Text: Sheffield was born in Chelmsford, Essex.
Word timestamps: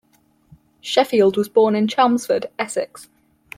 Sheffield 0.81 1.37
was 1.37 1.47
born 1.47 1.75
in 1.75 1.87
Chelmsford, 1.87 2.47
Essex. 2.57 3.07